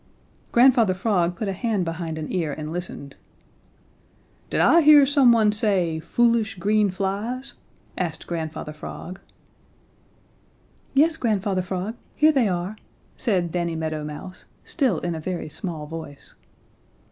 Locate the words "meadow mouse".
13.75-14.45